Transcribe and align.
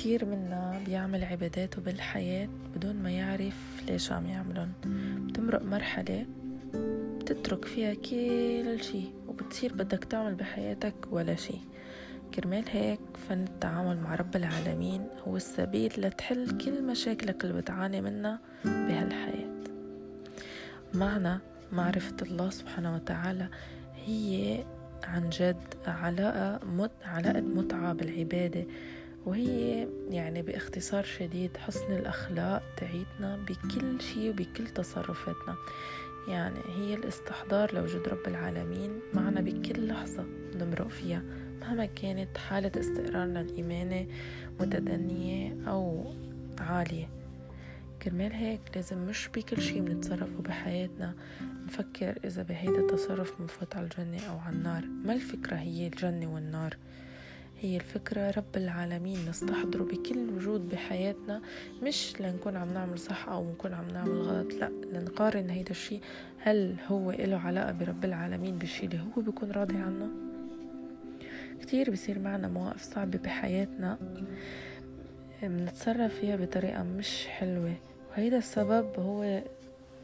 كتير 0.00 0.24
منا 0.24 0.82
بيعمل 0.86 1.24
عباداته 1.24 1.82
بالحياة 1.82 2.48
بدون 2.76 2.96
ما 2.96 3.10
يعرف 3.10 3.82
ليش 3.88 4.12
عم 4.12 4.26
يعملن. 4.26 4.72
بتمرق 5.28 5.62
مرحلة 5.62 6.26
بتترك 7.18 7.64
فيها 7.64 7.94
كل 7.94 8.84
شي 8.84 9.02
وبتصير 9.28 9.72
بدك 9.72 10.04
تعمل 10.04 10.34
بحياتك 10.34 10.94
ولا 11.10 11.34
شي. 11.34 11.54
كرمال 12.34 12.64
هيك 12.70 13.00
فن 13.28 13.42
التعامل 13.42 13.98
مع 13.98 14.14
رب 14.14 14.36
العالمين 14.36 15.06
هو 15.28 15.36
السبيل 15.36 15.92
لتحل 15.98 16.58
كل 16.58 16.82
مشاكلك 16.82 17.44
اللي 17.44 17.60
بتعاني 17.60 18.00
منها 18.00 18.40
بهالحياة. 18.64 19.50
معنى 20.94 21.38
معرفة 21.72 22.16
الله 22.22 22.50
سبحانه 22.50 22.94
وتعالى 22.94 23.48
هي 24.06 24.64
عن 25.04 25.30
جد 25.30 25.74
علاقة 25.86 26.66
مت 26.66 26.90
علاقة 27.04 27.40
متعة 27.40 27.92
بالعبادة. 27.92 28.64
وهي 29.26 29.88
يعني 30.10 30.42
باختصار 30.42 31.04
شديد 31.04 31.56
حسن 31.56 31.92
الأخلاق 31.92 32.62
تعيتنا 32.76 33.36
بكل 33.36 34.00
شيء 34.00 34.30
وبكل 34.30 34.66
تصرفاتنا. 34.66 35.56
يعني 36.28 36.58
هي 36.76 36.94
الاستحضار 36.94 37.74
لوجود 37.74 38.08
رب 38.08 38.26
العالمين 38.26 38.90
معنا 39.14 39.40
بكل 39.40 39.88
لحظة 39.88 40.24
نمرق 40.54 40.88
فيها 40.88 41.22
مهما 41.60 41.86
كانت 41.86 42.38
حالة 42.38 42.72
استقرارنا 42.80 43.40
الإيماني 43.40 44.08
متدنية 44.60 45.56
أو 45.70 46.14
عالية. 46.58 47.08
كرمال 48.02 48.32
هيك 48.32 48.60
لازم 48.74 48.98
مش 48.98 49.28
بكل 49.34 49.62
شي 49.62 49.80
بنتصرفه 49.80 50.42
بحياتنا. 50.42 51.14
نفكر 51.66 52.18
إذا 52.24 52.42
بهيدا 52.42 52.80
التصرف 52.80 53.40
منفوت 53.40 53.76
على 53.76 53.84
الجنة 53.84 54.26
أو 54.30 54.38
على 54.38 54.56
النار. 54.56 54.84
ما 55.04 55.12
الفكرة 55.12 55.56
هي 55.56 55.86
الجنة 55.86 56.34
والنار؟ 56.34 56.76
هي 57.60 57.76
الفكرة 57.76 58.30
رب 58.30 58.56
العالمين 58.56 59.28
نستحضره 59.28 59.82
بكل 59.84 60.30
وجود 60.36 60.68
بحياتنا 60.68 61.42
مش 61.82 62.20
لنكون 62.20 62.56
عم 62.56 62.74
نعمل 62.74 62.98
صح 62.98 63.28
أو 63.28 63.50
نكون 63.50 63.74
عم 63.74 63.88
نعمل 63.88 64.22
غلط 64.22 64.52
لأ 64.54 64.70
لنقارن 64.92 65.50
هيدا 65.50 65.70
الشي 65.70 66.00
هل 66.38 66.76
هو 66.86 67.10
له 67.10 67.36
علاقة 67.36 67.72
برب 67.72 68.04
العالمين 68.04 68.58
بالشي 68.58 68.86
اللي 68.86 68.98
هو 69.00 69.22
بيكون 69.22 69.50
راضي 69.50 69.76
عنه؟ 69.76 70.08
كتير 71.60 71.90
بصير 71.90 72.18
معنا 72.18 72.48
مواقف 72.48 72.82
صعبة 72.82 73.18
بحياتنا 73.18 73.98
بنتصرف 75.42 76.14
فيها 76.14 76.36
بطريقة 76.36 76.82
مش 76.82 77.26
حلوة 77.26 77.74
وهيدا 78.10 78.38
السبب 78.38 78.86
هو 78.98 79.42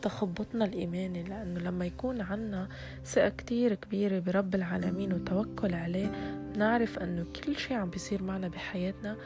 تخبطنا 0.02 0.64
الإيماني 0.64 1.22
لأنه 1.22 1.60
لما 1.60 1.86
يكون 1.86 2.20
عنا 2.20 2.68
ثقة 3.04 3.28
كتير 3.28 3.74
كبيرة 3.74 4.18
برب 4.18 4.54
العالمين 4.54 5.12
وتوكل 5.12 5.74
عليه 5.74 6.10
نعرف 6.56 6.98
أنه 6.98 7.26
كل 7.44 7.56
شيء 7.56 7.76
عم 7.76 7.90
بيصير 7.90 8.22
معنا 8.22 8.48
بحياتنا 8.48 9.16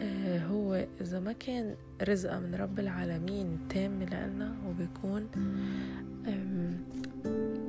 آه، 0.00 0.38
هو 0.38 0.86
إذا 1.00 1.20
ما 1.20 1.32
كان 1.32 1.74
رزقة 2.02 2.38
من 2.38 2.54
رب 2.54 2.78
العالمين 2.78 3.58
تام 3.68 4.02
لنا 4.02 4.54
هو 4.66 4.72
بيكون 4.72 5.28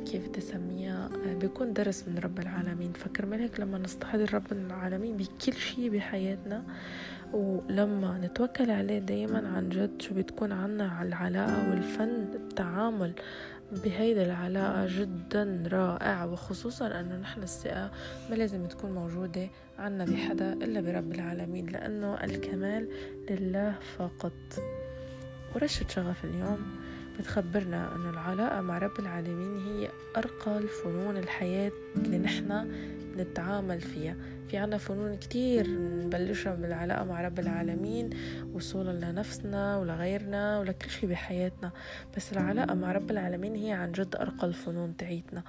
كيف 0.06 0.28
تسميها 0.28 1.10
آه، 1.26 1.34
بيكون 1.34 1.74
درس 1.74 2.08
من 2.08 2.18
رب 2.18 2.40
العالمين. 2.40 2.94
فكر 2.94 3.36
هيك 3.36 3.60
لما 3.60 3.78
نستحضر 3.78 4.34
رب 4.34 4.52
العالمين 4.52 5.18
بكل 5.18 5.54
شيء 5.54 5.90
بحياتنا 5.90 6.64
ولما 7.34 8.18
نتوكل 8.24 8.72
عليه 8.72 9.00
دايما 9.00 9.48
عن 9.56 9.70
جد 9.70 10.02
شو 10.02 10.14
بتكون 10.16 10.52
عنا 10.52 11.02
العلاقة 11.02 11.70
والفن 11.70 12.28
التعامل 12.36 13.14
بهيدا 13.72 14.26
العلاقة 14.26 14.86
جدا 15.00 15.64
رائع. 15.72 16.26
وخصوصا 16.26 16.88
أنه 17.00 17.16
نحن 17.18 17.44
الثقة 17.44 17.92
ما 18.30 18.36
لازم 18.36 18.66
تكون 18.66 18.92
موجودة 18.92 19.48
عنا 19.80 20.06
بحدا 20.06 20.54
إلا 20.54 20.82
برب 20.82 21.12
العالمين 21.12 21.66
لأنه 21.66 22.24
الكمال 22.24 22.88
لله 23.30 23.76
فقط. 23.98 24.34
ورشة 25.56 25.88
شغف 25.88 26.26
اليوم 26.26 26.60
بتخبرنا 27.20 27.96
أنه 27.96 28.10
العلاقة 28.10 28.62
مع 28.62 28.78
رب 28.78 29.00
العالمين 29.00 29.58
هي 29.68 29.90
أرقى 30.18 30.58
الفنون 30.58 31.18
الحياة 31.18 31.72
اللي 31.96 32.18
نحن 32.18 32.72
نتعامل 33.20 33.82
فيها. 33.82 34.16
في 34.48 34.58
عنا 34.58 34.78
فنون 34.78 35.18
كتير 35.18 35.70
نبلشها 36.06 36.56
بالعلاقة 36.56 37.04
مع 37.06 37.22
رب 37.22 37.40
العالمين 37.40 38.10
وصولا 38.54 39.06
لنفسنا 39.06 39.78
ولغيرنا 39.78 40.60
ولكل 40.60 40.90
شي 40.90 41.08
بحياتنا. 41.08 41.72
بس 42.18 42.32
العلاقة 42.32 42.74
مع 42.74 42.92
رب 42.92 43.12
العالمين 43.12 43.56
هي 43.56 43.72
عن 43.72 43.92
جد 43.92 44.16
أرقى 44.16 44.48
الفنون 44.48 44.98
تعيتنا. 44.98 45.44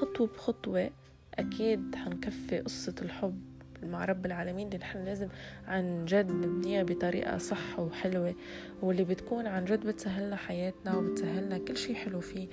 خطوة 0.00 0.26
بخطوة 0.26 0.90
أكيد 1.38 1.94
حنكفي 1.96 2.58
قصة 2.58 2.94
الحب 3.02 3.40
مع 3.82 4.04
رب 4.04 4.26
العالمين 4.26 4.66
اللي 4.66 4.78
نحن 4.78 5.04
لازم 5.04 5.28
عن 5.68 6.04
جد 6.04 6.30
نبنيها 6.30 6.82
بطريقة 6.82 7.38
صح 7.38 7.78
وحلوة 7.78 8.34
واللي 8.82 9.04
بتكون 9.04 9.46
عن 9.46 9.64
جد 9.64 9.86
بتسهلنا 9.86 10.36
حياتنا 10.36 10.96
وبتسهلنا 10.96 11.58
كل 11.58 11.76
شي 11.76 11.94
حلو 11.94 12.20
فيه 12.20 12.48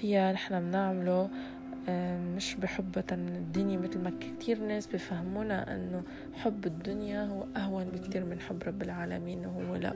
فيها 0.00 0.32
نحن 0.32 0.60
بنعمله. 0.60 1.30
مش 2.36 2.54
بحبة 2.54 3.04
الدنيا 3.12 3.78
مثل 3.78 3.98
ما 3.98 4.12
كتير 4.20 4.58
ناس 4.58 4.86
بفهمونا 4.86 5.74
إنه 5.74 6.02
حب 6.34 6.66
الدنيا 6.66 7.24
هو 7.24 7.46
أهون 7.56 7.84
بكتير 7.84 8.24
من 8.24 8.40
حب 8.40 8.62
رب 8.62 8.82
العالمين 8.82 9.46
وهو 9.46 9.76
لأ. 9.76 9.94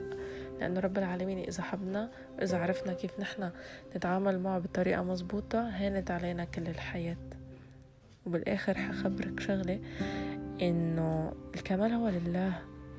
لأنه 0.59 0.79
رب 0.79 0.97
العالمين 0.97 1.37
إذا 1.39 1.63
حبنا 1.63 2.09
وإذا 2.37 2.57
عرفنا 2.57 2.93
كيف 2.93 3.19
نحن 3.19 3.49
نتعامل 3.95 4.39
معه 4.39 4.59
بطريقة 4.59 5.03
مزبوطة 5.03 5.69
هانت 5.69 6.11
علينا 6.11 6.45
كل 6.45 6.67
الحياة. 6.67 7.17
وبالآخر 8.25 8.77
حخبرك 8.77 9.39
شغلة 9.39 9.79
إنه 10.61 11.33
الكمال 11.55 11.91
هو 11.91 12.09
لله. 12.09 12.53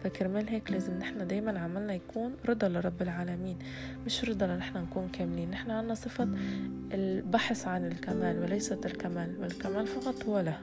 فكرمال 0.04 0.48
هيك 0.48 0.70
لازم 0.70 0.98
نحن 0.98 1.26
دايما 1.26 1.60
عملنا 1.60 1.94
يكون 1.94 2.36
رضا 2.48 2.68
لرب 2.68 3.02
العالمين 3.02 3.58
مش 4.06 4.24
رضا 4.24 4.46
لنحن 4.46 4.78
نكون 4.78 5.08
كاملين 5.08 5.50
نحن 5.50 5.70
عنا 5.70 5.94
صفة 5.94 6.28
البحث 6.92 7.66
عن 7.68 7.86
الكمال 7.86 8.38
وليست 8.42 8.86
الكمال 8.86 9.36
والكمال 9.40 9.86
فقط 9.86 10.24
هو 10.24 10.40
له. 10.40 10.60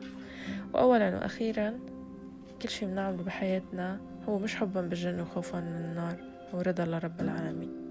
وأولا 0.73 1.15
وأخيرا 1.15 1.73
كل 2.61 2.69
شي 2.69 2.85
بنعمله 2.85 3.23
بحياتنا 3.23 3.99
هو 4.29 4.39
مش 4.39 4.55
حبا 4.55 4.81
بالجنة 4.81 5.21
وخوفا 5.21 5.59
من 5.59 5.85
النار 5.89 6.15
هو 6.53 6.61
رضا 6.61 6.85
لرب 6.85 7.21
العالمين. 7.21 7.86